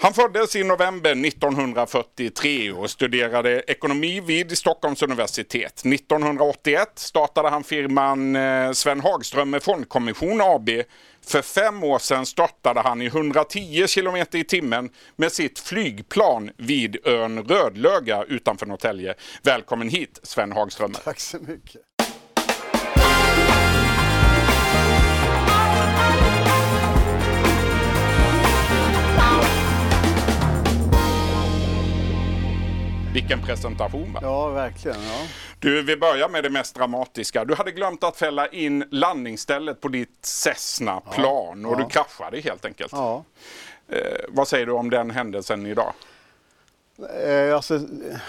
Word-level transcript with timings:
Han 0.00 0.14
föddes 0.14 0.56
i 0.56 0.64
november 0.64 1.10
1943 1.26 2.72
och 2.72 2.90
studerade 2.90 3.62
ekonomi 3.66 4.20
vid 4.20 4.58
Stockholms 4.58 5.02
universitet. 5.02 5.86
1981 5.86 6.88
startade 6.94 7.48
han 7.48 7.64
firman 7.64 8.36
eh, 8.36 8.72
Sven 8.72 9.00
Hagström 9.00 9.50
med 9.50 9.62
Fondkommission 9.62 10.40
AB. 10.40 10.70
För 11.26 11.42
fem 11.42 11.84
år 11.84 11.98
sedan 11.98 12.26
startade 12.26 12.80
han 12.80 13.02
i 13.02 13.06
110 13.06 13.86
km 13.94 14.16
i 14.32 14.44
timmen 14.44 14.90
med 15.16 15.32
sitt 15.32 15.58
flygplan 15.58 16.50
vid 16.56 17.06
ön 17.06 17.44
Rödlöga 17.44 18.24
utanför 18.24 18.66
Norrtälje. 18.66 19.14
Välkommen 19.42 19.88
hit 19.88 20.20
Sven 20.22 20.52
Hagström. 20.52 20.92
Tack 21.04 21.20
så 21.20 21.38
mycket. 21.38 21.87
Vilken 33.18 33.42
presentation 33.42 34.12
va? 34.12 34.20
Ja, 34.22 34.48
verkligen. 34.48 34.96
Ja. 35.02 35.26
Du, 35.58 35.82
vi 35.82 35.96
börjar 35.96 36.28
med 36.28 36.42
det 36.44 36.50
mest 36.50 36.74
dramatiska. 36.74 37.44
Du 37.44 37.54
hade 37.54 37.70
glömt 37.72 38.04
att 38.04 38.16
fälla 38.16 38.46
in 38.48 38.84
landningsstället 38.90 39.80
på 39.80 39.88
ditt 39.88 40.18
Cessna-plan 40.22 41.66
och 41.66 41.72
Ja. 41.72 41.76
du 41.84 41.90
kraschade 41.90 42.40
helt 42.40 42.64
enkelt. 42.64 42.92
Ja. 42.92 43.24
Eh, 43.88 43.98
vad 44.28 44.48
säger 44.48 44.66
du 44.66 44.72
om 44.72 44.90
den 44.90 45.10
händelsen 45.10 45.66
idag? 45.66 45.92
Eh, 47.24 47.54
alltså, 47.54 47.80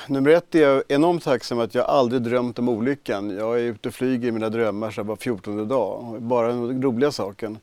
nummer 0.08 0.32
ett 0.32 0.56
är 0.56 0.62
jag 0.62 0.84
enormt 0.88 1.24
tacksam 1.24 1.60
att 1.60 1.76
jag 1.76 1.86
aldrig 1.86 2.22
drömt 2.22 2.60
om 2.60 2.70
olyckan. 2.70 3.30
Jag 3.38 3.60
är 3.60 3.64
ute 3.64 3.88
och 3.88 3.94
flyger 3.96 4.28
i 4.28 4.32
mina 4.32 4.50
drömmar 4.50 4.92
så 4.92 5.04
var 5.04 5.16
14 5.16 5.68
dag. 5.68 6.22
Bara 6.22 6.48
den 6.48 6.82
roliga 6.84 7.12
saken. 7.12 7.58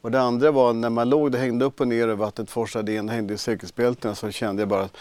Och 0.00 0.10
det 0.10 0.20
andra 0.20 0.50
var 0.50 0.72
när 0.72 0.90
man 0.90 1.08
låg, 1.08 1.32
det 1.32 1.38
hängde 1.38 1.64
upp 1.64 1.80
och 1.80 1.88
ner 1.88 2.08
och 2.08 2.18
vattnet 2.18 2.50
forsade 2.50 2.94
in, 2.94 3.08
hängde 3.08 3.34
i 3.34 3.38
säkerhetsbältena 3.38 4.14
så 4.14 4.30
kände 4.30 4.62
jag 4.62 4.68
bara 4.68 4.82
att 4.82 4.96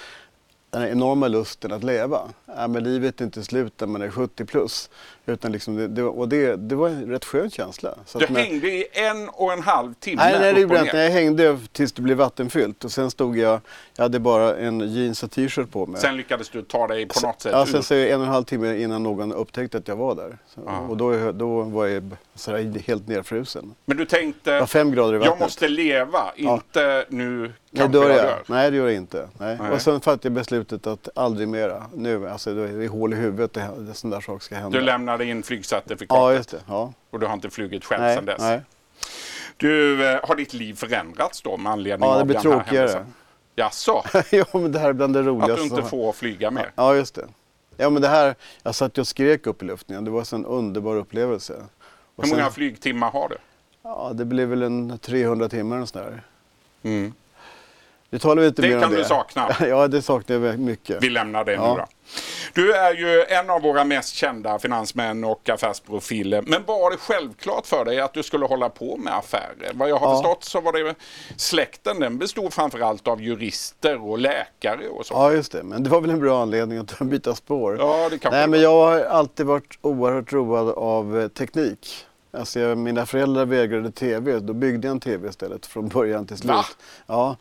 den 0.72 0.82
här 0.82 0.90
enorma 0.90 1.28
lusten 1.28 1.72
att 1.72 1.84
leva. 1.84 2.22
Ja, 2.46 2.68
men 2.68 2.84
livet 2.84 3.22
är 3.22 3.26
inte 3.26 3.44
slut 3.44 3.80
när 3.80 3.88
man 3.88 4.02
är 4.02 4.10
70 4.10 4.46
plus. 4.46 4.90
Utan 5.26 5.52
liksom 5.52 5.76
det, 5.76 5.88
det, 5.88 6.04
och 6.04 6.30
det, 6.30 6.56
det 6.56 6.76
var 6.76 6.90
en 6.90 7.10
rätt 7.10 7.26
skön 7.26 7.50
känsla. 7.50 7.96
Så 8.06 8.20
Du 8.20 8.26
när- 8.30 8.40
hängde 8.42 8.68
i 8.68 8.86
en 8.94 9.30
och 9.30 9.54
en 9.54 9.62
halv 9.62 9.94
timme 9.94 10.22
Nej, 10.24 10.40
nej 10.40 10.54
det 10.54 10.62
gjorde 10.62 10.76
jag 10.76 10.86
inte. 10.86 10.98
Jag 10.98 11.12
hängde 11.12 11.60
tills 11.72 11.92
det 11.94 12.02
blev 12.02 12.18
vattenfyllt 12.18 12.86
och 12.86 12.92
sen 12.92 13.12
stod 13.12 13.38
jag, 13.38 13.60
jag 13.96 14.04
hade 14.04 14.20
bara 14.20 14.58
en 14.58 14.94
jeans 14.94 15.24
och 15.24 15.32
t-shirt 15.32 15.72
på 15.72 15.86
mig. 15.86 16.02
Sen 16.02 16.18
lyckades 16.18 16.50
du 16.50 16.62
ta 16.62 16.88
dig 16.88 17.06
på 17.08 17.28
något 17.28 17.42
sätt 17.42 17.52
ja, 17.56 17.66
sen 17.66 17.84
så 17.84 17.94
en 17.94 18.20
och 18.20 18.26
en 18.26 18.32
halv 18.34 18.44
timme 18.44 18.78
innan 18.78 19.04
någon 19.04 19.34
upptäckte 19.34 19.78
att 19.78 19.88
jag 19.88 19.96
var 19.96 20.16
där. 20.16 20.38
Så, 20.48 20.62
Ja. 20.66 20.80
Och 20.80 20.98
då, 20.98 21.32
då 21.32 21.62
var 21.62 21.88
jag 21.88 22.16
sådär 22.36 22.80
helt 22.88 23.08
nedfrusen. 23.08 23.76
Men 23.86 23.98
du 23.98 24.06
tänkte, 24.06 24.60
var 24.60 24.68
fem 24.68 24.92
grader 24.92 25.14
i 25.14 25.18
vattnet. 25.18 25.36
jag 25.40 25.46
måste 25.46 25.68
leva, 25.68 26.32
inte 26.36 27.06
nu 27.10 27.54
Nej, 27.74 27.90
dör 27.90 28.10
jag 28.10 28.18
dör. 28.18 28.44
Nej, 28.48 28.72
det 28.72 28.78
gör 28.78 28.86
jag 28.88 28.96
inte. 28.96 29.28
Nej. 29.38 29.58
Nej. 29.62 29.72
Och 29.72 29.82
sen 29.82 30.02
fattade 30.02 30.20
jag 30.28 30.34
beslutet 30.34 30.88
att 30.88 31.10
aldrig 31.16 31.48
mera. 31.48 31.84
Nu, 31.96 32.30
alltså 32.30 32.54
det 32.54 32.84
är 32.86 32.88
hål 32.88 33.14
i 33.14 33.16
huvudet, 33.16 33.54
det, 33.54 33.94
sån 33.94 34.10
där 34.10 34.22
sak 34.22 34.44
ska 34.44 34.56
hända. 34.56 34.80
Du 34.80 34.86
lämnade 35.12 35.26
in 35.32 35.44
flygcertifikatet 35.44 36.18
Ja, 36.18 36.34
just 36.34 36.50
det. 36.52 36.62
Ja. 36.68 36.94
och 37.10 37.20
du 37.20 37.26
har 37.26 37.34
inte 37.34 37.50
flugit 37.50 37.86
själv 37.86 38.02
Nej, 38.02 38.16
sedan 38.16 38.26
dess. 38.26 38.40
nej. 38.40 38.62
Du, 39.58 40.06
eh, 40.10 40.20
har 40.24 40.36
ditt 40.36 40.54
liv 40.54 40.74
förändrats 40.74 41.42
då 41.42 41.58
med 41.58 41.72
anledning 41.72 42.10
Ja, 42.10 42.16
det 42.16 42.22
av 42.22 42.26
blir 42.28 42.36
den 42.40 42.52
här 42.52 42.60
tråkigare. 42.60 42.88
händelsen? 42.88 43.14
Jaså? 43.56 44.04
ja, 44.32 44.46
men 44.54 44.72
det 44.72 44.80
här 44.80 44.90
är 44.90 44.94
bland 44.94 45.14
det 45.14 45.22
roligaste. 45.22 45.54
Att 45.54 45.70
du 45.70 45.76
inte 45.76 45.90
får 45.90 46.14
flyga 46.14 46.52
mer? 46.52 46.72
Ja, 46.76 46.96
just 46.96 47.16
det. 47.16 47.28
Ja, 47.78 47.90
men 47.90 48.02
det 48.02 48.08
här, 48.08 48.36
jag 48.64 48.76
satt 48.76 48.98
och 48.98 49.08
skrek 49.08 49.48
upp 49.48 49.64
i 49.64 49.66
luften. 49.66 50.06
Det 50.06 50.12
var 50.12 50.20
en 50.20 50.26
sån 50.26 50.46
underbar 50.46 50.96
upplevelse. 50.96 51.54
Och 52.16 52.24
Hur 52.24 52.32
många 52.32 52.44
sen- 52.44 52.54
flygtimmar 52.54 53.12
har 53.12 53.30
du? 53.30 53.38
Ja, 53.84 54.12
det 54.14 54.26
blev 54.26 54.48
väl 54.48 54.62
en 54.64 54.98
300 55.00 55.50
timmar 55.50 55.78
och 55.78 55.90
sådär. 55.90 56.24
Mm. 56.84 57.14
Det 58.12 58.20
talar 58.20 58.42
vi 58.42 58.48
inte 58.48 58.62
Det 58.62 58.68
mer 58.68 58.76
om 58.76 58.82
kan 58.82 58.92
det. 58.92 58.98
du 58.98 59.04
sakna. 59.04 59.50
ja, 59.68 59.88
det 59.88 60.02
saknar 60.02 60.40
jag 60.40 60.60
mycket. 60.60 61.04
Vi 61.04 61.10
lämnar 61.10 61.46
det 61.46 61.52
nu 61.52 61.58
Ja. 61.64 61.76
då. 61.78 61.86
Du 62.54 62.74
är 62.74 62.94
ju 62.94 63.24
en 63.30 63.50
av 63.50 63.62
våra 63.62 63.84
mest 63.84 64.16
kända 64.16 64.60
finansmän 64.60 65.24
och 65.24 65.50
affärsprofiler. 65.50 66.42
Men 66.42 66.64
var 66.66 66.92
det 66.92 66.98
självklart 66.98 67.66
för 67.68 67.86
dig 67.86 68.00
att 68.02 68.14
du 68.14 68.24
skulle 68.24 68.46
hålla 68.46 68.70
på 68.70 68.98
med 68.98 69.16
affärer? 69.18 69.72
Vad 69.74 69.90
jag 69.90 69.98
har 69.98 70.08
Ja. 70.10 70.16
förstått 70.16 70.44
så 70.44 70.62
var 70.62 70.74
det 70.74 70.96
släkten, 71.38 72.00
den 72.00 72.18
bestod 72.18 72.54
framförallt 72.54 73.08
av 73.08 73.22
jurister 73.22 74.04
och 74.10 74.20
läkare 74.20 74.88
och 74.90 75.06
så. 75.06 75.14
Ja, 75.14 75.32
just 75.32 75.52
det. 75.52 75.64
Men 75.64 75.84
det 75.84 75.90
var 75.90 76.02
väl 76.02 76.10
en 76.10 76.20
bra 76.20 76.42
anledning 76.42 76.78
att 76.78 77.00
byta 77.00 77.36
spår. 77.36 77.78
Ja, 77.80 78.10
det 78.10 78.18
kanske 78.18 78.30
Nej, 78.30 78.42
det 78.42 78.48
men 78.52 78.62
jag 78.62 78.72
har 78.86 79.00
alltid 79.02 79.46
varit 79.46 79.78
oerhört 79.82 80.34
road 80.34 80.70
av 80.78 81.20
eh, 81.22 81.28
teknik. 81.28 82.06
Alltså, 82.34 82.60
jag, 82.60 82.78
mina 82.78 83.06
föräldrar 83.06 83.46
vägrade 83.46 83.92
tv, 83.92 84.40
då 84.40 84.54
byggde 84.54 84.88
jag 84.88 84.92
en 84.92 85.00
tv 85.00 85.30
istället 85.30 85.66
från 85.66 85.88
början 85.88 86.28
till 86.28 86.38
slut. 86.38 86.52
Va? 86.52 86.66
Ja, 87.08 87.36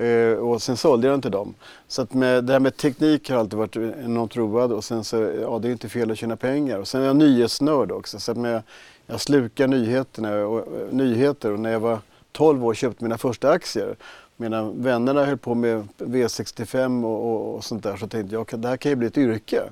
eh, 0.00 0.32
och 0.32 0.62
sen 0.62 0.76
sålde 0.76 1.06
jag 1.06 1.14
den 1.14 1.22
till 1.22 1.30
dem. 1.30 1.54
Så 1.88 2.02
att 2.02 2.14
med, 2.14 2.44
det 2.44 2.52
här 2.52 2.60
med 2.60 2.76
teknik 2.76 3.30
har 3.30 3.36
alltid 3.36 3.58
varit 3.58 3.76
enormt 3.76 4.36
road 4.36 4.72
och 4.72 4.84
sen 4.84 5.04
så, 5.04 5.16
ja 5.16 5.58
det 5.58 5.68
är 5.68 5.72
inte 5.72 5.88
fel 5.88 6.10
att 6.10 6.18
tjäna 6.18 6.36
pengar. 6.36 6.78
Och 6.78 6.88
sen 6.88 7.02
är 7.02 7.06
jag 7.06 7.16
nyhetsnörd 7.16 7.92
också, 7.92 8.20
så 8.20 8.32
att 8.32 8.38
med, 8.38 8.62
jag 9.06 9.20
slukar 9.20 9.66
nyheterna 9.66 10.46
och, 10.46 10.58
eh, 10.58 10.64
nyheter 10.90 11.52
och 11.52 11.60
när 11.60 11.72
jag 11.72 11.80
var 11.80 11.98
12 12.32 12.64
år 12.64 12.74
köpte 12.74 13.04
mina 13.04 13.18
första 13.18 13.50
aktier. 13.50 13.96
Medan 14.36 14.82
vännerna 14.82 15.24
höll 15.24 15.38
på 15.38 15.54
med 15.54 15.88
V65 15.98 17.04
och, 17.04 17.30
och, 17.32 17.54
och 17.54 17.64
sånt 17.64 17.82
där 17.82 17.96
så 17.96 18.06
tänkte 18.06 18.34
jag, 18.34 18.60
det 18.60 18.68
här 18.68 18.76
kan 18.76 18.90
ju 18.90 18.96
bli 18.96 19.06
ett 19.08 19.18
yrke. 19.18 19.62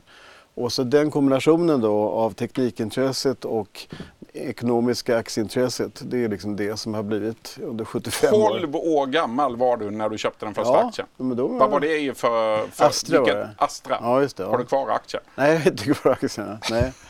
Och 0.63 0.73
så 0.73 0.83
den 0.83 1.11
kombinationen 1.11 1.81
då 1.81 2.09
av 2.11 2.31
teknikintresset 2.31 3.45
och 3.45 3.87
ekonomiska 4.33 5.17
aktieintresset, 5.17 6.03
det 6.11 6.25
är 6.25 6.29
liksom 6.29 6.57
det 6.57 6.77
som 6.77 6.95
har 6.95 7.03
blivit 7.03 7.59
under 7.63 7.85
75 7.85 8.35
år. 8.35 8.49
12 8.59 8.77
år 8.77 9.07
gammal 9.07 9.57
var 9.57 9.77
du 9.77 9.91
när 9.91 10.09
du 10.09 10.19
köpte 10.19 10.47
den 10.47 10.55
första 10.55 10.73
Ja, 10.73 10.87
aktien. 10.89 11.09
men 11.17 11.37
då 11.37 11.47
Vad 11.49 11.71
var 11.71 11.81
det 11.81 12.19
för... 12.19 12.67
för 12.67 12.85
Astra 12.85 13.19
var 13.19 13.27
vilket- 13.27 13.43
det. 13.43 13.51
Astra? 13.65 13.99
Ja, 14.01 14.21
just 14.23 14.37
det. 14.37 14.43
Ja. 14.43 14.49
Har 14.51 14.59
du 14.59 14.65
kvar 14.65 14.89
aktien? 14.91 15.23
Nej, 15.35 15.51
jag 15.53 15.59
vet 15.59 15.67
inte 15.67 15.85
kvar 15.95 16.13
aktierna. 16.13 16.59
Nej. 16.71 16.93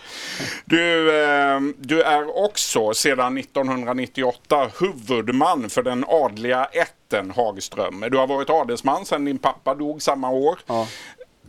Du, 0.65 1.21
eh, 1.23 1.61
du 1.79 2.03
är 2.03 2.45
också 2.45 2.95
sedan 2.95 3.39
1998 3.39 4.71
huvudman 4.81 5.71
för 5.71 5.83
den 5.83 6.05
adliga 6.09 6.65
ätten 6.65 7.31
Hagström. 7.31 8.05
Du 8.11 8.17
har 8.19 8.27
varit 8.27 8.51
adelsman 8.51 9.05
sedan 9.05 9.25
din 9.25 9.39
pappa 9.39 9.75
dog 9.75 10.03
samma 10.03 10.31
år. 10.31 10.59
Ja. 10.67 10.87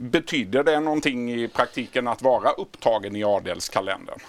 Betyder 0.01 0.63
det 0.63 0.79
någonting 0.79 1.31
i 1.31 1.47
praktiken 1.47 2.07
att 2.07 2.21
vara 2.21 2.51
upptagen 2.51 3.15
i 3.15 3.23
adelskalendern? 3.23 4.19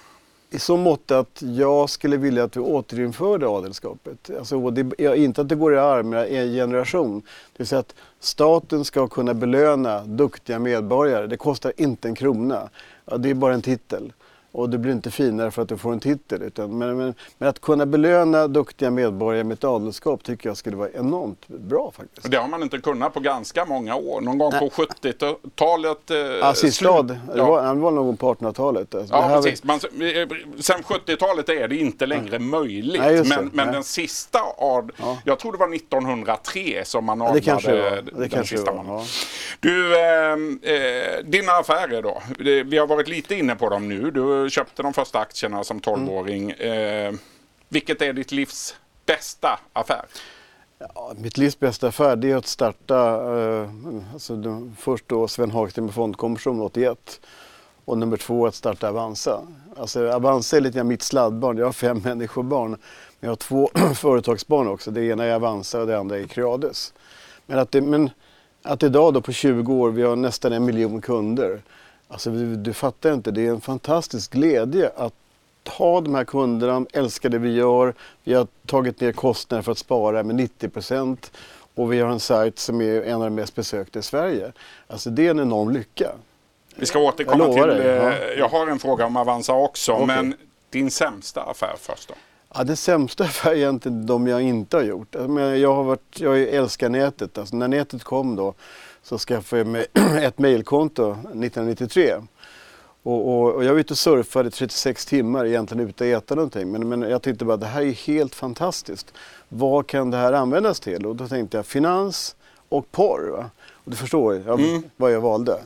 I 0.50 0.58
så 0.58 0.76
mått 0.76 1.10
att 1.10 1.42
jag 1.42 1.90
skulle 1.90 2.16
vilja 2.16 2.44
att 2.44 2.56
vi 2.56 2.60
återinförde 2.60 3.48
adelskapet. 3.48 4.30
Alltså, 4.38 4.70
det, 4.70 5.16
inte 5.18 5.40
att 5.40 5.48
det 5.48 5.54
går 5.54 5.74
i 5.74 5.78
arm 5.78 6.08
men 6.08 6.26
i 6.26 6.36
en 6.36 6.52
generation. 6.52 7.20
Det 7.20 7.58
vill 7.58 7.66
säga 7.66 7.78
att 7.78 7.94
staten 8.20 8.84
ska 8.84 9.08
kunna 9.08 9.34
belöna 9.34 10.04
duktiga 10.04 10.58
medborgare. 10.58 11.26
Det 11.26 11.36
kostar 11.36 11.72
inte 11.76 12.08
en 12.08 12.14
krona. 12.14 12.68
Ja, 13.04 13.16
det 13.16 13.30
är 13.30 13.34
bara 13.34 13.54
en 13.54 13.62
titel. 13.62 14.12
Och 14.52 14.70
det 14.70 14.78
blir 14.78 14.92
inte 14.92 15.10
finare 15.10 15.50
för 15.50 15.62
att 15.62 15.68
du 15.68 15.76
får 15.76 15.92
en 15.92 16.00
titel. 16.00 16.42
Utan, 16.42 16.78
men, 16.78 16.96
men, 16.98 17.14
men 17.38 17.48
att 17.48 17.60
kunna 17.60 17.86
belöna 17.86 18.48
duktiga 18.48 18.90
medborgare 18.90 19.44
med 19.44 19.54
ett 19.54 19.64
adelskap 19.64 20.22
tycker 20.24 20.48
jag 20.48 20.56
skulle 20.56 20.76
vara 20.76 20.88
enormt 20.94 21.48
bra 21.48 21.92
faktiskt. 21.96 22.30
Det 22.30 22.36
har 22.36 22.48
man 22.48 22.62
inte 22.62 22.78
kunnat 22.78 23.14
på 23.14 23.20
ganska 23.20 23.64
många 23.64 23.96
år. 23.96 24.20
Någon 24.20 24.38
gång 24.38 24.52
på 24.52 24.68
70-talet. 24.68 26.10
Eh, 26.10 26.16
Ja, 26.16 26.54
sista 26.54 26.84
slut- 27.02 27.08
det, 27.08 27.20
Ja. 27.36 27.46
var, 27.50 27.74
det 27.74 27.80
var 27.80 27.90
någon 27.90 28.16
på 28.16 28.34
1800-talet. 28.34 28.94
Alltså, 28.94 29.14
Ja, 29.14 29.40
precis. 29.42 29.64
Man, 29.64 29.76
eh, 29.76 30.28
sen 30.60 30.82
70-talet 30.82 31.48
är 31.48 31.68
det 31.68 31.76
inte 31.76 32.06
längre 32.06 32.38
möjligt. 32.38 33.00
Nej, 33.00 33.14
just 33.14 33.30
det. 33.30 33.36
men 33.36 33.50
men 33.52 33.66
Nej. 33.66 33.74
den 33.74 33.84
sista 33.84 34.38
ad, 34.58 34.90
Ja. 34.96 35.18
jag 35.24 35.38
tror 35.38 35.52
det 35.52 35.58
var 35.58 35.68
1903 35.74 36.84
som 36.84 37.04
man 37.04 37.18
Ja, 37.18 37.24
adlade 37.24 37.40
kanske 37.40 37.72
det. 37.72 38.02
Det 38.18 38.26
den 38.26 38.44
sista 38.46 38.72
var, 38.72 38.84
ja. 38.86 39.04
Du, 39.60 39.96
eh, 40.00 40.32
eh, 40.74 41.24
dina 41.24 41.52
affärer 41.52 42.02
då? 42.02 42.22
Vi 42.64 42.78
har 42.78 42.86
varit 42.86 43.08
lite 43.08 43.34
inne 43.34 43.54
på 43.56 43.68
dem 43.68 43.88
nu. 43.88 44.10
Du 44.10 44.39
köpte 44.48 44.82
de 44.82 44.92
första 44.92 45.18
aktierna 45.18 45.64
som 45.64 45.80
12-åring. 45.80 46.50
Mm. 46.50 47.14
Eh, 47.14 47.20
vilket 47.68 48.02
är 48.02 48.12
ditt 48.12 48.32
livs 48.32 48.74
bästa 49.06 49.60
affär? 49.72 50.04
Ja, 50.94 51.12
mitt 51.16 51.38
livs 51.38 51.58
bästa 51.58 51.88
affär 51.88 52.16
det 52.16 52.30
är 52.30 52.36
att 52.36 52.46
starta, 52.46 52.96
eh, 53.38 53.70
alltså, 54.12 54.36
då, 54.36 54.70
först 54.78 55.04
då 55.08 55.28
Sven 55.28 55.50
Hagström 55.50 55.84
med 55.84 55.94
Fondkommission 55.94 56.60
81 56.60 57.20
och 57.84 57.98
nummer 57.98 58.16
två 58.16 58.46
att 58.46 58.54
starta 58.54 58.88
Avanza. 58.88 59.40
Alltså, 59.76 60.10
Avanza 60.10 60.56
är 60.56 60.60
lite 60.60 60.76
grann 60.76 60.88
mitt 60.88 61.02
sladdbarn, 61.02 61.58
jag 61.58 61.66
har 61.66 61.72
fem 61.72 61.98
människobarn. 61.98 62.70
Men 62.70 62.78
jag 63.20 63.30
har 63.30 63.36
två 63.36 63.70
företagsbarn 63.94 64.68
också, 64.68 64.90
det 64.90 65.04
ena 65.04 65.24
är 65.24 65.34
Avanza 65.34 65.80
och 65.80 65.86
det 65.86 65.98
andra 65.98 66.18
är 66.18 66.26
Creades. 66.26 66.94
Men 67.46 67.58
att, 67.58 67.72
det, 67.72 67.80
men 67.80 68.10
att 68.62 68.82
idag 68.82 69.14
då 69.14 69.20
på 69.20 69.32
20 69.32 69.74
år, 69.74 69.90
vi 69.90 70.02
har 70.02 70.16
nästan 70.16 70.52
en 70.52 70.64
miljon 70.64 71.00
kunder. 71.00 71.62
Alltså 72.10 72.30
du, 72.30 72.56
du 72.56 72.72
fattar 72.72 73.12
inte, 73.12 73.30
det 73.30 73.46
är 73.46 73.50
en 73.50 73.60
fantastisk 73.60 74.32
glädje 74.32 74.90
att 74.96 75.14
ha 75.68 76.00
de 76.00 76.14
här 76.14 76.24
kunderna, 76.24 76.86
älskar 76.92 77.28
det 77.28 77.38
vi 77.38 77.54
gör. 77.54 77.94
Vi 78.24 78.34
har 78.34 78.46
tagit 78.66 79.00
ner 79.00 79.12
kostnader 79.12 79.62
för 79.62 79.72
att 79.72 79.78
spara 79.78 80.22
med 80.22 80.34
90 80.36 80.68
procent 80.68 81.32
och 81.74 81.92
vi 81.92 82.00
har 82.00 82.10
en 82.10 82.20
sajt 82.20 82.58
som 82.58 82.80
är 82.80 83.02
en 83.02 83.14
av 83.14 83.20
de 83.20 83.34
mest 83.34 83.54
besökta 83.54 83.98
i 83.98 84.02
Sverige. 84.02 84.52
Alltså 84.86 85.10
det 85.10 85.26
är 85.26 85.30
en 85.30 85.40
enorm 85.40 85.70
lycka. 85.70 86.10
Vi 86.76 86.86
ska 86.86 86.98
återkomma 86.98 87.44
Jag 87.44 87.54
till... 87.54 87.66
dig, 87.66 87.96
Eh, 87.96 88.04
ja. 88.04 88.12
Jag 88.38 88.48
har 88.48 88.66
en 88.66 88.78
fråga 88.78 89.06
om 89.06 89.16
Avanza 89.16 89.52
också. 89.52 89.92
Okej. 89.92 90.06
Men 90.06 90.34
din 90.70 90.90
sämsta 90.90 91.42
affär 91.42 91.74
först 91.80 92.08
då? 92.08 92.14
Ja, 92.54 92.64
det 92.64 92.76
sämsta 92.76 93.24
är 93.44 93.54
egentligen 93.54 94.06
de 94.06 94.26
jag 94.26 94.42
inte 94.42 94.76
har 94.76 94.84
gjort. 94.84 95.14
Jag, 95.58 95.74
har 95.74 95.82
varit, 95.82 96.20
jag 96.20 96.40
älskar 96.40 96.88
nätet. 96.88 97.38
Alltså, 97.38 97.56
när 97.56 97.68
nätet 97.68 98.04
kom 98.04 98.36
då 98.36 98.54
så 99.02 99.18
skaffade 99.18 99.60
jag 99.60 99.66
mig 99.66 99.86
ett 100.22 100.38
mejlkonto 100.38 101.10
1993. 101.10 102.14
Och, 103.02 103.28
och, 103.28 103.54
och, 103.54 103.64
jag 103.64 103.72
var 103.72 103.80
ute 103.80 103.92
och 103.92 103.98
surfade 103.98 104.50
36 104.50 105.06
timmar 105.06 105.46
egentligen 105.46 105.88
utan 105.88 106.06
att 106.06 106.22
äta 106.22 106.34
någonting. 106.34 106.72
Men, 106.72 106.88
men 106.88 107.02
jag 107.02 107.22
tyckte 107.22 107.44
bara 107.44 107.56
det 107.56 107.66
här 107.66 107.82
är 107.82 107.92
helt 107.92 108.34
fantastiskt. 108.34 109.14
Vad 109.48 109.86
kan 109.86 110.10
det 110.10 110.16
här 110.16 110.32
användas 110.32 110.80
till? 110.80 111.06
Och 111.06 111.16
då 111.16 111.28
tänkte 111.28 111.56
jag 111.56 111.66
finans 111.66 112.36
och 112.68 112.92
porr. 112.92 113.30
Va? 113.30 113.50
Och 113.72 113.90
du 113.90 113.96
förstår 113.96 114.34
jag, 114.34 114.60
mm. 114.60 114.82
vad 114.96 115.12
jag 115.12 115.20
valde. 115.20 115.60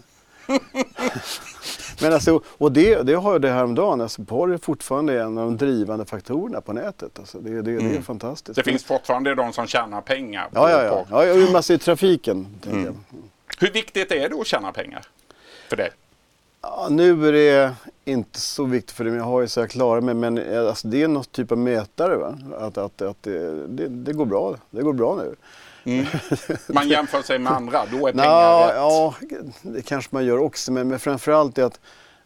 Men 2.00 2.12
alltså, 2.12 2.40
och 2.46 2.72
det, 2.72 3.02
det 3.02 3.14
har 3.14 3.40
jag 3.40 3.50
häromdagen. 3.50 4.00
Alltså, 4.00 4.24
porr 4.24 4.52
är 4.52 4.58
fortfarande 4.58 5.22
en 5.22 5.38
av 5.38 5.44
de 5.44 5.56
drivande 5.56 6.04
faktorerna 6.04 6.60
på 6.60 6.72
nätet. 6.72 7.18
Alltså, 7.18 7.38
det, 7.38 7.50
det, 7.50 7.62
det 7.62 7.70
är 7.70 7.80
mm. 7.80 8.02
fantastiskt. 8.02 8.56
Det 8.56 8.62
finns 8.62 8.84
fortfarande 8.84 9.34
de 9.34 9.52
som 9.52 9.66
tjänar 9.66 10.00
pengar 10.00 10.48
på 10.52 10.58
ja, 10.58 10.70
ja, 10.70 10.82
ja. 10.84 10.90
porr. 10.90 11.06
Ja, 11.10 11.24
ja 11.24 11.50
massor 11.52 11.76
i 11.76 11.78
trafiken. 11.78 12.46
Mm. 12.70 12.96
Hur 13.58 13.70
viktigt 13.70 14.12
är 14.12 14.28
det 14.28 14.40
att 14.40 14.46
tjäna 14.46 14.72
pengar 14.72 15.02
för 15.68 15.76
dig? 15.76 15.90
Ja, 16.62 16.88
nu 16.90 17.28
är 17.28 17.32
det 17.32 17.74
inte 18.04 18.40
så 18.40 18.64
viktigt 18.64 18.96
för 18.96 19.04
det, 19.04 19.16
jag 19.16 19.24
har 19.24 19.40
ju 19.40 19.48
så 19.48 19.60
jag 19.60 19.70
klarar 19.70 20.00
mig. 20.00 20.14
Men 20.14 20.38
eh, 20.38 20.68
alltså, 20.68 20.88
det 20.88 21.02
är 21.02 21.08
någon 21.08 21.24
typ 21.24 21.52
av 21.52 21.58
mätare. 21.58 22.16
Va? 22.16 22.38
Att, 22.58 22.78
att, 22.78 23.02
att 23.02 23.22
det, 23.22 23.66
det, 23.66 23.88
det, 23.88 24.12
går 24.12 24.26
bra. 24.26 24.56
Det 24.70 24.82
går 24.82 24.92
bra 24.92 25.16
nu. 25.16 25.34
Mm. 25.84 26.06
Man 26.68 26.88
jämför 26.88 27.22
sig 27.22 27.38
med 27.38 27.52
andra, 27.52 27.86
då 27.92 28.08
är 28.08 28.12
pengar 28.12 28.58
Nå, 28.58 28.66
rätt. 28.66 28.74
Ja, 28.76 29.14
det 29.62 29.82
kanske 29.82 30.08
man 30.14 30.24
gör 30.24 30.38
också. 30.38 30.72
Men, 30.72 30.88
men 30.88 30.98
framförallt 30.98 31.58
är 31.58 31.64
att, 31.64 31.80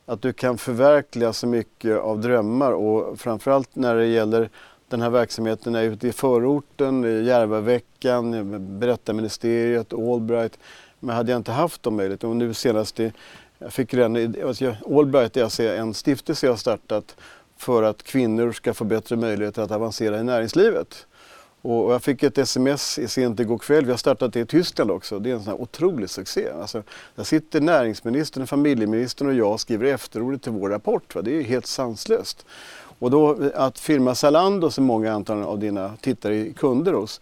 att 0.07 0.23
du 0.23 0.33
kan 0.33 0.59
förverkliga 0.59 1.33
så 1.33 1.47
mycket 1.47 1.99
av 1.99 2.21
drömmar. 2.21 2.73
Och 2.73 3.21
framförallt 3.21 3.77
när 3.77 3.95
det 3.95 4.07
gäller 4.07 4.51
den 4.89 5.03
här 5.03 5.11
verksamheten 5.11 5.75
är 5.75 5.83
ute 5.83 6.09
i 6.09 6.13
förorten, 6.13 7.25
Järvaveckan, 7.25 8.79
Berättarministeriet, 8.79 9.93
Allbright. 9.93 10.59
Men 11.01 11.17
hade 11.17 11.33
jag 11.33 11.39
inte 11.39 11.53
haft 11.53 11.83
de 11.83 11.97
möjligheterna 11.97 12.31
och 12.31 12.37
nu 12.37 12.55
senast 12.55 13.01
i 13.01 13.13
jag 13.59 13.73
fick 13.73 13.95
redan, 13.95 14.35
alltså 14.47 14.77
Allbright 14.87 15.37
är 15.37 15.45
alltså 15.45 15.63
en 15.63 15.95
stiftelse 15.95 16.47
jag 16.47 16.53
har 16.53 16.57
startat 16.57 17.17
för 17.57 17.83
att 17.83 18.03
kvinnor 18.03 18.53
ska 18.53 18.75
få 18.75 18.85
bättre 18.85 19.17
möjligheter 19.17 19.63
att 19.63 19.71
avancera 19.71 20.21
i 20.21 20.25
näringslivet. 20.25 21.07
Och 21.63 21.93
jag 21.93 22.03
fick 22.03 22.23
ett 22.23 22.39
sms 22.39 23.11
sent 23.13 23.41
igår 23.41 23.59
kväll, 23.59 23.85
vi 23.85 23.91
har 23.91 23.99
startat 23.99 24.33
det 24.33 24.41
i 24.41 24.47
Tyskland 24.47 24.91
också. 24.91 25.19
Det 25.19 25.31
är 25.31 25.35
en 25.35 25.43
sån 25.43 25.53
här 25.53 25.61
otrolig 25.61 26.11
succé. 26.11 26.49
Alltså, 26.61 26.83
där 27.15 27.25
sitter 27.25 27.61
näringsministern, 27.61 28.47
familjeministern 28.47 29.29
och 29.29 29.35
jag 29.35 29.53
och 29.53 29.61
skriver 29.61 29.87
efterordet 29.87 30.43
till 30.43 30.53
vår 30.53 30.69
rapport. 30.69 31.15
Va? 31.15 31.23
Det 31.23 31.39
är 31.39 31.43
helt 31.43 31.67
sanslöst. 31.67 32.47
Och 32.99 33.11
då 33.11 33.43
eh, 33.43 33.51
att 33.55 33.79
firma 33.79 34.15
Zalando, 34.15 34.71
som 34.71 34.85
många 34.85 35.13
antagligen 35.13 35.49
av 35.49 35.59
dina 35.59 35.97
tittare 36.01 36.37
är 36.37 36.53
kunder 36.53 36.93
hos, 36.93 37.21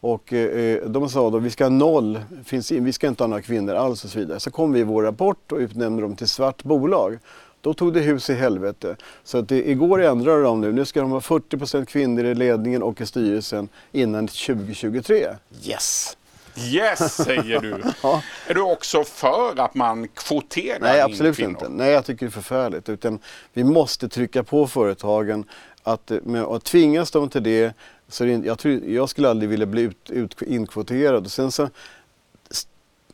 och 0.00 0.32
eh, 0.32 0.60
eh, 0.60 0.82
de 0.90 1.08
sa 1.08 1.30
då 1.30 1.38
vi 1.38 1.50
ska 1.50 1.64
ha 1.64 1.70
noll, 1.70 2.20
finns, 2.44 2.70
vi 2.70 2.92
ska 2.92 3.08
inte 3.08 3.22
ha 3.22 3.28
några 3.28 3.42
kvinnor 3.42 3.74
alls 3.74 4.04
och 4.04 4.10
så 4.10 4.18
vidare. 4.18 4.40
Så 4.40 4.50
kom 4.50 4.72
vi 4.72 4.80
i 4.80 4.84
vår 4.84 5.02
rapport 5.02 5.52
och 5.52 5.58
utnämnde 5.58 6.02
dem 6.02 6.16
till 6.16 6.28
svart 6.28 6.62
bolag. 6.62 7.18
Då 7.60 7.74
tog 7.74 7.94
det 7.94 8.00
hus 8.00 8.30
i 8.30 8.34
helvete. 8.34 8.96
Så 9.24 9.38
att 9.38 9.48
det, 9.48 9.70
igår 9.70 10.02
ändrade 10.02 10.42
de 10.42 10.60
nu. 10.60 10.72
Nu 10.72 10.84
ska 10.84 11.00
de 11.00 11.10
ha 11.10 11.18
40% 11.18 11.84
kvinnor 11.84 12.24
i 12.24 12.34
ledningen 12.34 12.82
och 12.82 13.00
i 13.00 13.06
styrelsen 13.06 13.68
innan 13.92 14.28
2023. 14.28 15.28
Yes! 15.64 16.16
Yes, 16.58 17.14
säger 17.14 17.60
du. 17.60 17.82
ja. 18.02 18.22
Är 18.46 18.54
du 18.54 18.60
också 18.60 19.04
för 19.04 19.60
att 19.60 19.74
man 19.74 20.08
kvoterar 20.08 20.80
Nej, 20.80 21.00
absolut 21.00 21.38
in 21.38 21.48
inte. 21.48 21.68
Nej, 21.68 21.90
jag 21.90 22.04
tycker 22.04 22.26
det 22.26 22.30
är 22.30 22.30
förfärligt. 22.30 22.88
Utan 22.88 23.18
vi 23.52 23.64
måste 23.64 24.08
trycka 24.08 24.42
på 24.42 24.66
företagen 24.66 25.44
att, 25.82 26.12
med, 26.22 26.44
och 26.44 26.64
tvingas 26.64 27.10
de 27.10 27.28
till 27.28 27.42
det 27.42 27.74
så 28.08 28.24
det, 28.24 28.32
jag, 28.32 28.58
tror, 28.58 28.84
jag 28.84 29.08
skulle 29.08 29.30
aldrig 29.30 29.48
vilja 29.48 29.66
bli 29.66 29.82
ut, 29.82 30.10
ut, 30.10 30.42
inkvoterad. 30.42 31.24
Och 31.24 31.32
sen 31.32 31.52
så, 31.52 31.68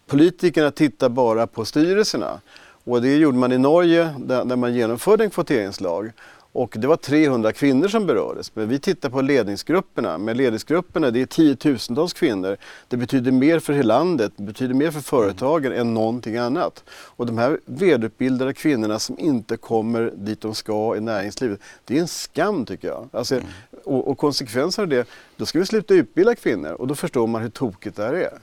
politikerna 0.06 0.70
tittar 0.70 1.08
bara 1.08 1.46
på 1.46 1.64
styrelserna. 1.64 2.40
Och 2.86 3.02
det 3.02 3.16
gjorde 3.16 3.38
man 3.38 3.52
i 3.52 3.58
Norge 3.58 4.14
där, 4.18 4.44
där 4.44 4.56
man 4.56 4.74
genomförde 4.74 5.24
en 5.24 5.30
kvoteringslag. 5.30 6.12
Och 6.52 6.74
det 6.78 6.86
var 6.86 6.96
300 6.96 7.52
kvinnor 7.52 7.88
som 7.88 8.06
berördes. 8.06 8.54
Men 8.54 8.68
vi 8.68 8.78
tittar 8.78 9.10
på 9.10 9.20
ledningsgrupperna. 9.20 10.18
Med 10.18 10.36
ledningsgrupperna 10.36 11.10
det 11.10 11.22
är 11.22 11.26
tiotusentals 11.26 12.12
kvinnor. 12.12 12.56
Det 12.88 12.96
betyder 12.96 13.32
mer 13.32 13.58
för 13.58 13.72
hela 13.72 13.98
landet, 13.98 14.32
det 14.36 14.42
betyder 14.42 14.74
mer 14.74 14.90
för 14.90 15.00
företagen 15.00 15.72
än 15.72 15.94
någonting 15.94 16.36
annat. 16.36 16.84
Och 16.88 17.26
de 17.26 17.38
här 17.38 17.60
välutbildade 17.64 18.54
kvinnorna 18.54 18.98
som 18.98 19.18
inte 19.18 19.56
kommer 19.56 20.12
dit 20.16 20.40
de 20.40 20.54
ska 20.54 20.96
i 20.96 21.00
näringslivet. 21.00 21.60
Det 21.84 21.96
är 21.96 22.00
en 22.00 22.08
skam 22.08 22.66
tycker 22.66 22.88
jag. 22.88 23.08
Alltså, 23.12 23.34
mm. 23.34 23.46
och, 23.84 24.08
och 24.08 24.18
konsekvensen 24.18 24.82
av 24.82 24.88
det, 24.88 25.08
då 25.36 25.46
ska 25.46 25.58
vi 25.58 25.66
sluta 25.66 25.94
utbilda 25.94 26.34
kvinnor 26.34 26.72
och 26.72 26.86
då 26.86 26.94
förstår 26.94 27.26
man 27.26 27.42
hur 27.42 27.50
tokigt 27.50 27.96
det 27.96 28.02
här 28.02 28.12
är. 28.12 28.38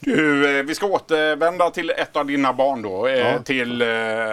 Du, 0.00 0.58
eh, 0.58 0.64
vi 0.64 0.74
ska 0.74 0.86
återvända 0.86 1.70
till 1.70 1.90
ett 1.90 2.16
av 2.16 2.26
dina 2.26 2.52
barn 2.52 2.82
då, 2.82 3.06
eh, 3.06 3.18
ja. 3.18 3.38
till 3.38 3.82
eh, 3.82 3.88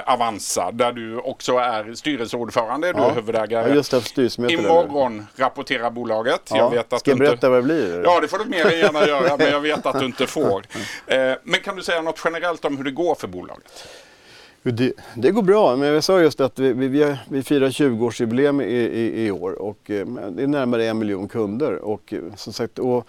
Avanza 0.06 0.72
där 0.72 0.92
du 0.92 1.18
också 1.18 1.58
är 1.58 1.94
styrelseordförande, 1.94 2.94
du 2.94 3.00
är 3.00 3.16
huvudägare. 3.16 3.70
Ja, 3.70 3.76
just 3.76 3.92
det, 3.92 4.02
styrelsemöte 4.02 4.54
Imorgon 4.54 5.28
rapporterar 5.36 5.90
bolaget. 5.90 6.42
Ja. 6.50 6.58
Jag 6.58 6.70
vet 6.72 6.94
att 6.94 7.00
ska 7.00 7.12
jag 7.12 7.18
berätta 7.18 7.34
inte... 7.34 7.50
vad 7.50 7.60
det 7.60 7.64
blir? 7.64 8.02
Ja, 8.04 8.20
det 8.20 8.28
får 8.28 8.38
du 8.38 8.46
mer 8.46 8.66
än 8.66 8.80
gärna 8.80 9.08
göra, 9.08 9.38
men 9.38 9.52
jag 9.52 9.60
vet 9.60 9.86
att 9.86 10.00
du 10.00 10.06
inte 10.06 10.28
får. 10.28 10.64
Men 11.44 11.60
kan 11.60 11.76
du 11.76 11.84
säga 11.84 12.02
något 12.02 12.22
generellt 12.24 12.66
om 12.66 12.78
hur 12.78 12.84
det 12.84 12.92
går 12.92 13.16
för 13.16 13.28
bolaget? 13.28 13.88
Det, 14.64 14.94
det, 15.16 15.32
går 15.32 15.42
bra, 15.42 15.76
men 15.76 15.88
jag 15.88 16.04
sa 16.04 16.22
just 16.22 16.42
att 16.42 16.60
vi, 16.60 16.74
vi, 16.74 17.16
vi 17.30 17.44
firar 17.44 17.68
20-årsjubileum 17.70 18.64
i, 18.64 18.76
i, 18.76 19.26
i, 19.26 19.32
år 19.32 19.62
och 19.62 19.78
det 19.86 20.00
är 20.44 20.48
närmare 20.48 20.86
en 20.86 21.00
miljon 21.00 21.28
kunder. 21.28 21.76
Och, 21.76 22.14
som 22.36 22.54
sagt, 22.54 22.80
och 22.80 23.08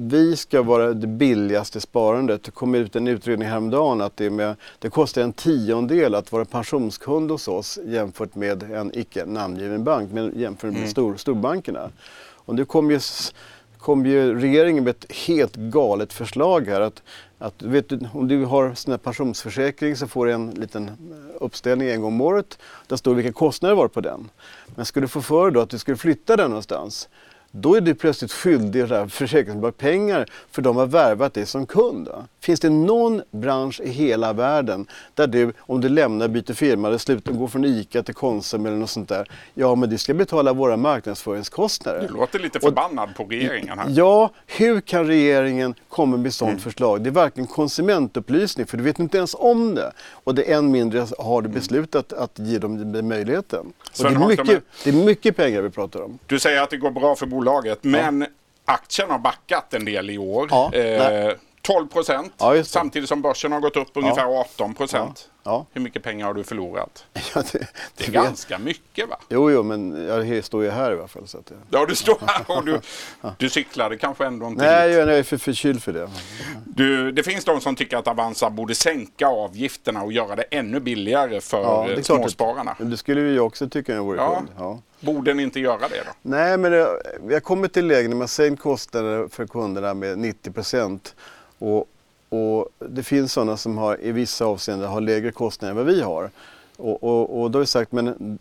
vi 0.00 0.36
ska 0.36 0.62
vara 0.62 0.94
det 0.94 1.06
billigaste 1.06 1.80
sparandet. 1.80 2.42
Det 2.42 2.50
kom 2.50 2.74
ut 2.74 2.96
en 2.96 3.08
utredning 3.08 3.48
häromdagen 3.48 4.00
att 4.00 4.16
det, 4.16 4.30
med, 4.30 4.56
det 4.78 4.90
kostar 4.90 5.22
en 5.22 5.32
tiondel 5.32 6.14
att 6.14 6.32
vara 6.32 6.44
pensionskund 6.44 7.30
hos 7.30 7.48
oss 7.48 7.78
jämfört 7.86 8.34
med 8.34 8.62
en 8.62 8.98
icke 8.98 9.24
namngiven 9.24 9.84
bank, 9.84 10.12
men 10.12 10.32
jämfört 10.38 10.70
med 10.70 10.78
mm. 10.78 10.90
stor, 10.90 11.16
storbankerna. 11.16 11.90
Och 12.20 12.54
nu 12.54 12.64
kom 12.64 12.90
ju, 12.90 13.00
kom 13.78 14.06
ju 14.06 14.40
regeringen 14.40 14.84
med 14.84 14.90
ett 14.90 15.12
helt 15.12 15.56
galet 15.56 16.12
förslag 16.12 16.66
här. 16.66 16.80
Att, 16.80 17.02
att, 17.38 17.62
vet 17.62 17.88
du, 17.88 18.00
om 18.12 18.28
du 18.28 18.44
har 18.44 18.74
sån 18.74 18.98
pensionsförsäkring 18.98 19.96
så 19.96 20.08
får 20.08 20.26
du 20.26 20.32
en 20.32 20.50
liten 20.50 20.90
uppställning 21.40 21.88
en 21.88 22.00
gång 22.00 22.14
om 22.14 22.20
året. 22.20 22.58
Där 22.86 22.96
står 22.96 23.14
vilka 23.14 23.32
kostnader 23.32 23.74
det 23.74 23.80
var 23.80 23.88
på 23.88 24.00
den. 24.00 24.30
Men 24.76 24.86
skulle 24.86 25.04
du 25.04 25.08
få 25.08 25.22
för 25.22 25.50
då 25.50 25.60
att 25.60 25.70
du 25.70 25.78
skulle 25.78 25.96
flytta 25.96 26.36
den 26.36 26.50
någonstans 26.50 27.08
då 27.60 27.74
är 27.74 27.80
du 27.80 27.94
plötsligt 27.94 28.32
skyldig 28.32 28.88
försäkringsbolag 29.08 29.76
pengar 29.76 30.26
för 30.50 30.62
de 30.62 30.76
har 30.76 30.86
värvat 30.86 31.34
dig 31.34 31.46
som 31.46 31.66
kund. 31.66 32.08
Finns 32.40 32.60
det 32.60 32.70
någon 32.70 33.22
bransch 33.30 33.80
i 33.80 33.88
hela 33.88 34.32
världen 34.32 34.86
där 35.14 35.26
du, 35.26 35.52
om 35.58 35.80
du 35.80 35.88
lämnar, 35.88 36.28
byter 36.28 36.52
firma 36.52 36.88
eller 36.88 36.98
slutar, 36.98 37.32
går 37.32 37.48
från 37.48 37.64
ICA 37.64 38.02
till 38.02 38.14
Konsum 38.14 38.66
eller 38.66 38.76
något 38.76 38.90
sånt 38.90 39.08
där, 39.08 39.30
ja 39.54 39.74
men 39.74 39.90
du 39.90 39.98
ska 39.98 40.14
betala 40.14 40.52
våra 40.52 40.76
marknadsföringskostnader. 40.76 42.08
Du 42.08 42.14
låter 42.14 42.38
lite 42.38 42.60
förbannad 42.60 43.08
på 43.16 43.24
regeringen 43.24 43.78
här. 43.78 43.86
Ja, 43.88 44.30
hur 44.46 44.80
kan 44.80 45.06
regeringen 45.06 45.74
komma 45.88 46.16
med 46.16 46.34
sådant 46.34 46.52
mm. 46.52 46.62
förslag? 46.62 47.02
Det 47.02 47.08
är 47.08 47.12
varken 47.12 47.46
konsumentupplysning, 47.46 48.66
för 48.66 48.76
du 48.76 48.82
vet 48.82 48.98
inte 48.98 49.16
ens 49.16 49.34
om 49.38 49.74
det. 49.74 49.92
Och 50.10 50.34
det 50.34 50.52
än 50.52 50.70
mindre 50.70 51.06
har 51.18 51.42
du 51.42 51.48
beslutat 51.48 52.12
att 52.12 52.38
ge 52.38 52.58
dem 52.58 52.92
den 52.92 53.08
möjligheten. 53.08 53.72
Och 53.98 54.04
det, 54.04 54.10
är 54.10 54.28
mycket, 54.28 54.64
det 54.84 54.90
är 54.90 55.04
mycket 55.04 55.36
pengar 55.36 55.62
vi 55.62 55.70
pratar 55.70 56.00
om. 56.00 56.18
Du 56.26 56.38
säger 56.38 56.62
att 56.62 56.70
det 56.70 56.76
går 56.76 56.90
bra 56.90 57.14
för 57.16 57.26
bolaget. 57.48 57.84
Men 57.84 58.20
ja. 58.20 58.26
aktien 58.64 59.10
har 59.10 59.18
backat 59.18 59.74
en 59.74 59.84
del 59.84 60.10
i 60.10 60.18
år. 60.18 60.48
Ja, 60.50 60.70
eh, 60.74 61.32
12 61.68 61.88
procent. 61.88 62.32
Ja, 62.38 62.64
samtidigt 62.64 63.08
som 63.08 63.22
börsen 63.22 63.52
har 63.52 63.60
gått 63.60 63.76
upp 63.76 63.88
ungefär 63.94 64.40
18 64.40 64.74
procent. 64.74 65.30
Ja. 65.42 65.66
Hur 65.72 65.80
mycket 65.80 66.02
pengar 66.02 66.26
har 66.26 66.34
du 66.34 66.44
förlorat? 66.44 67.06
Det, 67.12 67.52
det, 67.52 67.68
det 67.96 68.08
är 68.08 68.12
ganska 68.12 68.58
mycket 68.58 69.08
va? 69.08 69.16
Jo, 69.28 69.50
jo, 69.50 69.62
men 69.62 70.06
jag 70.06 70.44
står 70.44 70.64
ju 70.64 70.70
här 70.70 70.90
i 70.90 70.94
alla 70.94 71.08
fall. 71.08 71.28
Så 71.28 71.38
att 71.38 71.52
Ja, 71.70 71.86
du 71.86 71.94
står 71.94 72.18
här 72.26 72.56
och 72.56 72.64
du, 72.64 72.80
du 73.38 73.50
cyklade 73.50 73.96
kanske 73.96 74.26
ändå 74.26 74.46
inte 74.46 74.64
Nej, 74.64 74.90
jag 74.90 75.14
är 75.14 75.22
för 75.22 75.36
förkyld 75.36 75.82
för 75.82 75.92
det. 75.92 76.08
Du, 76.64 77.12
det 77.12 77.22
finns 77.22 77.44
de 77.44 77.60
som 77.60 77.76
tycker 77.76 77.96
att 77.96 78.08
Avanza 78.08 78.50
borde 78.50 78.74
sänka 78.74 79.26
avgifterna 79.26 80.02
och 80.02 80.12
göra 80.12 80.36
det 80.36 80.42
ännu 80.42 80.80
billigare 80.80 81.40
för 81.40 81.62
ja, 81.62 81.86
det 81.96 82.02
småspararna. 82.02 82.76
Det, 82.78 82.84
det 82.84 82.96
skulle 82.96 83.20
vi 83.20 83.38
också 83.38 83.68
tycka 83.68 83.94
jag 83.94 84.04
vore 84.04 84.18
ja. 84.18 84.42
Ja. 84.58 84.80
Borde 85.00 85.34
ni 85.34 85.42
inte 85.42 85.60
göra 85.60 85.88
det 85.88 86.02
då? 86.06 86.12
Nej, 86.22 86.58
men 86.58 86.72
det, 86.72 86.88
har 87.32 87.40
kommit 87.40 87.72
till 87.72 87.86
läge 87.86 88.08
när 88.08 88.16
man 88.16 88.28
sänkt 88.28 88.62
kostnader 88.62 89.28
för 89.28 89.46
kunderna 89.46 89.94
med 89.94 90.18
90 90.18 90.52
procent. 90.52 91.14
Och, 91.58 91.88
och 92.28 92.68
det 92.78 93.02
finns 93.02 93.32
sådana 93.32 93.56
som 93.56 93.78
har, 93.78 94.00
i 94.04 94.12
vissa 94.12 94.44
avseenden 94.44 94.88
har 94.88 95.00
lägre 95.00 95.32
kostnader 95.32 95.70
än 95.70 95.76
vad 95.76 95.86
vi 95.86 96.02
har. 96.02 96.30
Och, 96.76 97.04
och, 97.04 97.42
och 97.42 97.50
då 97.50 97.58
har 97.58 97.60
vi 97.60 97.66
sagt, 97.66 97.92
men 97.92 98.38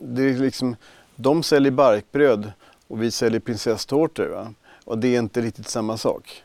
det 0.00 0.22
är 0.22 0.34
liksom, 0.34 0.76
de 1.16 1.42
säljer 1.42 1.72
barkbröd 1.72 2.52
och 2.88 3.02
vi 3.02 3.10
säljer 3.10 3.40
prinsesstårtor. 3.40 4.26
Va? 4.26 4.54
Och 4.84 4.98
det 4.98 5.14
är 5.14 5.18
inte 5.18 5.40
riktigt 5.40 5.68
samma 5.68 5.96
sak. 5.96 6.42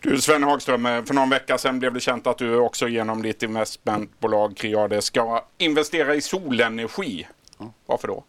Du 0.00 0.20
Sven 0.20 0.42
Hagström, 0.42 0.84
för 1.06 1.14
någon 1.14 1.30
vecka 1.30 1.58
sedan 1.58 1.78
blev 1.78 1.94
det 1.94 2.00
känt 2.00 2.26
att 2.26 2.38
du 2.38 2.56
också 2.56 2.88
genom 2.88 3.22
ditt 3.22 3.42
investmentbolag 3.42 4.56
Creade 4.56 5.02
ska 5.02 5.44
investera 5.58 6.14
i 6.14 6.20
solenergi. 6.20 7.26
Varför 7.86 8.08
då? 8.08 8.24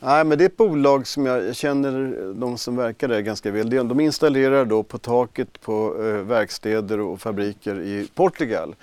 Nej, 0.00 0.24
men 0.24 0.38
det 0.38 0.44
är 0.44 0.46
ett 0.46 0.56
bolag 0.56 1.06
som 1.06 1.26
jag 1.26 1.56
känner 1.56 2.22
de 2.34 2.58
som 2.58 2.76
verkar 2.76 3.08
där 3.08 3.20
ganska 3.20 3.50
väl. 3.50 3.70
De 3.70 4.00
installerar 4.00 4.64
då 4.64 4.82
på 4.82 4.98
taket 4.98 5.60
på 5.60 5.96
eh, 5.98 6.04
verkstäder 6.04 7.00
och 7.00 7.20
fabriker 7.20 7.80
i 7.80 8.08
Portugal 8.14 8.74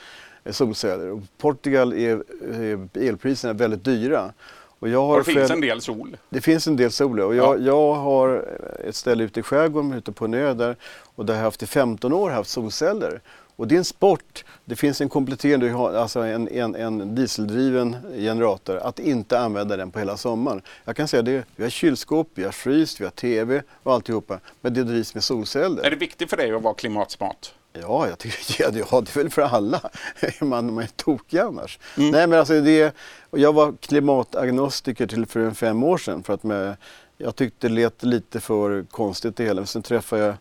eh, 0.43 0.51
solceller. 0.51 1.11
Och 1.11 1.21
Portugal 1.37 1.93
är 1.93 2.23
eh, 2.51 3.07
elpriserna 3.07 3.53
väldigt 3.53 3.83
dyra. 3.83 4.33
Och 4.79 4.89
och 5.09 5.17
det 5.17 5.23
finns 5.23 5.51
en 5.51 5.61
del 5.61 5.81
sol. 5.81 6.17
Det 6.29 6.41
finns 6.41 6.67
en 6.67 6.75
del 6.75 6.91
sol 6.91 7.19
och 7.19 7.35
jag, 7.35 7.59
ja. 7.59 7.65
jag 7.65 7.93
har 7.93 8.45
ett 8.87 8.95
ställe 8.95 9.23
ute 9.23 9.39
i 9.39 9.43
skärgården, 9.43 9.93
ute 9.93 10.11
på 10.11 10.25
en 10.25 10.33
ö 10.33 10.53
där 10.53 10.75
och 11.15 11.25
där 11.25 11.33
har 11.33 11.39
jag 11.39 11.45
haft 11.45 11.63
i 11.63 11.65
15 11.65 12.13
år 12.13 12.29
haft 12.29 12.49
solceller. 12.49 13.21
Och 13.55 13.67
det 13.67 13.75
är 13.75 13.77
en 13.77 13.85
sport. 13.85 14.45
Det 14.65 14.75
finns 14.75 15.01
en 15.01 15.09
kompletterande, 15.09 15.75
alltså 15.75 16.19
en, 16.19 16.47
en, 16.47 16.75
en 16.75 17.15
dieseldriven 17.15 17.97
generator, 18.17 18.77
att 18.77 18.99
inte 18.99 19.39
använda 19.39 19.77
den 19.77 19.91
på 19.91 19.99
hela 19.99 20.17
sommaren. 20.17 20.61
Jag 20.85 20.95
kan 20.95 21.07
säga 21.07 21.21
det, 21.21 21.45
vi 21.55 21.63
har 21.63 21.69
kylskåp, 21.69 22.27
vi 22.33 22.43
har 22.43 22.51
frys, 22.51 23.01
vi 23.01 23.03
har 23.03 23.11
TV 23.11 23.61
och 23.83 23.93
alltihopa. 23.93 24.39
Men 24.61 24.73
det 24.73 24.83
drivs 24.83 25.13
med 25.13 25.23
solceller. 25.23 25.83
Är 25.83 25.89
det 25.89 25.95
viktigt 25.95 26.29
för 26.29 26.37
dig 26.37 26.53
att 26.53 26.61
vara 26.61 26.73
klimatsmart? 26.73 27.53
Ja, 27.73 28.07
jag 28.07 28.19
tycker, 28.19 28.55
ja, 28.63 28.69
det 28.71 28.79
är 28.79 29.17
väl 29.17 29.29
för 29.29 29.41
alla. 29.41 29.81
man, 30.41 30.73
man 30.73 30.83
är 30.83 30.87
tokig 30.87 31.37
annars. 31.37 31.79
Mm. 31.97 32.11
Nej, 32.11 32.27
men 32.27 32.39
alltså 32.39 32.61
det, 32.61 32.95
jag 33.31 33.53
var 33.53 33.73
klimatagnostiker 33.81 35.07
till 35.07 35.25
för 35.25 35.39
en 35.39 35.55
fem 35.55 35.83
år 35.83 35.97
sedan. 35.97 36.23
För 36.23 36.33
att 36.33 36.43
med, 36.43 36.77
jag 37.17 37.35
tyckte 37.35 37.67
det 37.67 37.73
lät 37.73 38.03
lite 38.03 38.39
för 38.39 38.85
konstigt 38.91 39.37
det 39.37 39.43
hela. 39.43 39.65
Sen 39.65 39.83
träffade 39.83 40.21
jag 40.21 40.35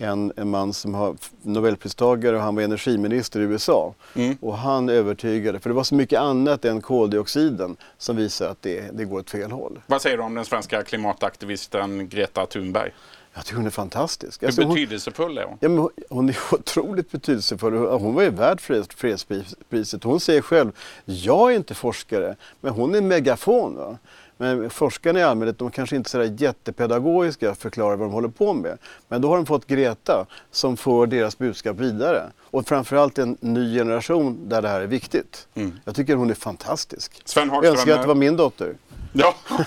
en, 0.00 0.32
en 0.36 0.50
man 0.50 0.72
som 0.72 0.94
har 0.94 1.16
nobelpristagare 1.42 2.36
och 2.36 2.42
han 2.42 2.54
var 2.54 2.62
energiminister 2.62 3.40
i 3.40 3.42
USA. 3.42 3.94
Mm. 4.14 4.36
Och 4.40 4.56
han 4.56 4.88
övertygade, 4.88 5.60
för 5.60 5.70
det 5.70 5.74
var 5.74 5.84
så 5.84 5.94
mycket 5.94 6.20
annat 6.20 6.64
än 6.64 6.80
koldioxiden 6.80 7.76
som 7.98 8.16
visar 8.16 8.50
att 8.50 8.62
det, 8.62 8.90
det 8.92 9.04
går 9.04 9.18
åt 9.18 9.30
fel 9.30 9.50
håll. 9.50 9.80
Vad 9.86 10.02
säger 10.02 10.16
du 10.16 10.22
om 10.22 10.34
den 10.34 10.44
svenska 10.44 10.82
klimataktivisten 10.82 12.08
Greta 12.08 12.46
Thunberg? 12.46 12.92
Jag 13.34 13.44
tycker 13.44 13.56
hon 13.56 13.66
är 13.66 13.70
fantastisk. 13.70 14.42
Hur 14.42 14.48
alltså 14.48 14.68
betydelsefull 14.68 15.38
är 15.38 15.44
hon? 15.44 15.58
Ja, 15.60 15.68
men 15.68 15.88
hon 16.10 16.28
är 16.28 16.36
otroligt 16.54 17.10
betydelsefull. 17.10 17.74
Hon 17.74 18.14
var 18.14 18.22
ju 18.22 18.30
värd 18.30 18.60
fredspriset. 18.60 20.04
Hon 20.04 20.20
säger 20.20 20.42
själv, 20.42 20.72
jag 21.04 21.52
är 21.52 21.56
inte 21.56 21.74
forskare, 21.74 22.36
men 22.60 22.72
hon 22.72 22.94
är 22.94 23.00
megafon. 23.00 23.76
Va? 23.76 23.98
Men 24.40 24.70
forskarna 24.70 25.20
i 25.20 25.22
allmänhet 25.22 25.58
de 25.58 25.70
kanske 25.70 25.96
inte 25.96 26.18
är 26.18 26.42
jättepedagogiska 26.42 27.54
förklarar 27.54 27.96
vad 27.96 28.08
de 28.08 28.12
håller 28.12 28.28
på 28.28 28.52
med. 28.52 28.78
Men 29.08 29.20
då 29.22 29.28
har 29.28 29.36
de 29.36 29.46
fått 29.46 29.66
Greta 29.66 30.26
som 30.50 30.76
får 30.76 31.06
deras 31.06 31.38
budskap 31.38 31.76
vidare. 31.76 32.22
Och 32.40 32.68
framförallt 32.68 33.18
en 33.18 33.36
ny 33.40 33.74
generation 33.78 34.48
där 34.48 34.62
det 34.62 34.68
här 34.68 34.80
är 34.80 34.86
viktigt. 34.86 35.48
Mm. 35.54 35.72
Jag 35.84 35.94
tycker 35.94 36.14
hon 36.14 36.30
är 36.30 36.34
fantastisk. 36.34 37.22
Sven 37.24 37.48
Jag 37.48 37.64
önskar 37.64 37.94
att 37.94 38.02
det 38.02 38.08
var 38.08 38.14
min 38.14 38.36
dotter. 38.36 38.74
Ja. 39.12 39.34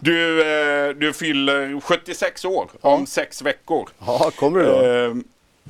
Du, 0.00 0.40
eh, 0.40 0.94
du 0.94 1.12
fyller 1.12 1.80
76 1.80 2.44
år 2.44 2.70
om 2.80 3.06
sex 3.06 3.42
veckor. 3.42 3.88
Ja, 4.06 4.30
kommer 4.36 4.58
du 4.58 4.66
då? 4.66 5.22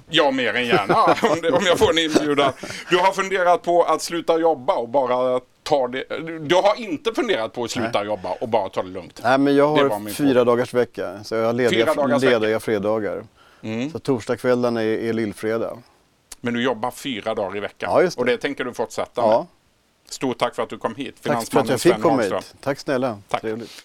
Ja, 0.09 0.31
mer 0.31 0.55
än 0.55 0.67
gärna 0.67 1.05
om, 1.57 1.65
jag 1.67 1.79
får 1.79 1.91
en 1.91 1.99
inbjudan. 1.99 2.53
Du 2.91 2.97
har 2.97 3.13
funderat 3.13 3.63
på 3.63 3.83
att 3.83 4.03
sluta 4.03 4.39
jobba 4.39 4.75
och 4.75 4.89
bara 4.89 5.41
ta 5.63 5.89
det. 5.89 6.05
Du 6.41 6.55
har 6.55 6.81
inte 6.81 7.15
funderat 7.15 7.53
på 7.53 7.65
att 7.65 7.71
sluta 7.71 7.99
Nej. 7.99 8.07
jobba 8.07 8.33
och 8.41 8.49
bara 8.49 8.69
ta 8.69 8.83
det 8.83 8.89
lugnt? 8.89 9.21
Nej, 9.23 9.39
men 9.39 9.57
jag 9.57 9.69
har 9.69 10.11
fyra 10.11 10.45
dagars 10.45 10.75
vecka. 10.75 11.25
Så 11.25 11.35
jag 11.35 11.47
har 11.47 11.53
lediga, 11.53 12.19
lediga 12.19 12.61
fredagar. 12.61 13.25
Mm. 13.63 13.91
Så 13.91 13.99
torsdagskvällarna 13.99 14.83
är, 14.83 14.99
är 14.99 15.13
lillfredag. 15.13 15.83
Men 16.41 16.55
du 16.55 16.63
jobbar 16.63 16.91
fyra 16.91 17.35
dagar 17.35 17.57
i 17.57 17.61
veckan? 17.61 17.91
Ja, 17.93 18.03
just 18.03 18.17
det. 18.17 18.21
Och 18.21 18.27
det 18.27 18.37
tänker 18.37 18.65
du 18.65 18.75
fortsätta 18.75 19.21
ja. 19.21 19.39
med? 19.39 19.47
Stort 20.11 20.39
tack 20.39 20.55
för 20.55 20.63
att 20.63 20.71
du 20.71 20.79
kom 20.79 20.95
hit. 20.95 21.17
Tack 21.23 21.51
för 21.51 21.61
att 21.61 21.69
jag 21.69 21.81
fick 21.81 22.01
komma 22.01 22.23
hit. 22.23 22.55
Tack 22.61 22.79
snälla. 22.79 23.19
Tack. 23.29 23.41
Trevligt. 23.41 23.85